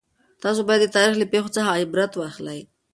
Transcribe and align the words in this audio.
تاسو 0.43 0.61
باید 0.67 0.81
د 0.83 0.87
تاریخ 0.95 1.15
له 1.19 1.25
پېښو 1.31 1.49
څخه 1.55 1.77
عبرت 1.81 2.11
واخلئ. 2.15 2.59